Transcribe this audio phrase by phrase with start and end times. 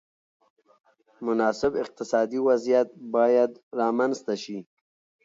[1.27, 4.57] مناسب اقتصادي وضعیت باید رامنځته شي.